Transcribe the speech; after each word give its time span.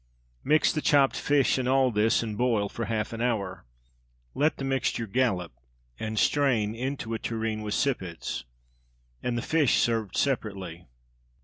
Mix 0.43 0.73
the 0.73 0.81
chopped 0.81 1.15
fish 1.15 1.59
in 1.59 1.67
all 1.67 1.91
this, 1.91 2.23
and 2.23 2.35
boil 2.35 2.69
for 2.69 2.85
half 2.85 3.13
an 3.13 3.21
hour. 3.21 3.67
Let 4.33 4.57
the 4.57 4.63
mixture 4.63 5.05
"gallop" 5.05 5.51
and 5.99 6.17
strain 6.17 6.73
into 6.73 7.13
a 7.13 7.19
tureen 7.19 7.61
with 7.61 7.75
sippets, 7.75 8.43
and 9.21 9.37
the 9.37 9.43
fish 9.43 9.77
served 9.77 10.17
separately. 10.17 10.87